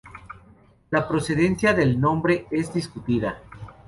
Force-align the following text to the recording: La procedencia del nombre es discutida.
La 0.89 1.07
procedencia 1.07 1.75
del 1.75 2.01
nombre 2.01 2.47
es 2.49 2.73
discutida. 2.73 3.37